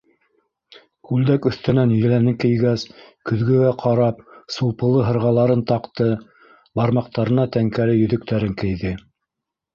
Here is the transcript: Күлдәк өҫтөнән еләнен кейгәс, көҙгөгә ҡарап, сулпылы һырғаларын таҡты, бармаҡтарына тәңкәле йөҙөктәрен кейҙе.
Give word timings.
Күлдәк 1.09 1.43
өҫтөнән 1.49 1.91
еләнен 1.95 2.37
кейгәс, 2.43 2.85
көҙгөгә 3.31 3.75
ҡарап, 3.83 4.25
сулпылы 4.57 5.05
һырғаларын 5.11 5.63
таҡты, 5.75 6.09
бармаҡтарына 6.83 7.49
тәңкәле 7.59 8.01
йөҙөктәрен 8.01 8.59
кейҙе. 8.65 8.97